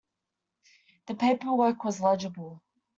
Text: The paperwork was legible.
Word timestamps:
The 1.05 1.13
paperwork 1.13 1.83
was 1.83 2.01
legible. 2.01 2.63